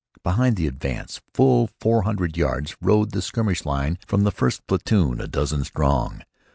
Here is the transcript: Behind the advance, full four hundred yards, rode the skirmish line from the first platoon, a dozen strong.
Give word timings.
Behind 0.23 0.55
the 0.55 0.65
advance, 0.65 1.21
full 1.35 1.69
four 1.79 2.01
hundred 2.01 2.35
yards, 2.35 2.75
rode 2.81 3.11
the 3.11 3.21
skirmish 3.21 3.65
line 3.65 3.99
from 4.07 4.23
the 4.23 4.31
first 4.31 4.65
platoon, 4.65 5.21
a 5.21 5.27
dozen 5.27 5.63
strong. 5.63 6.23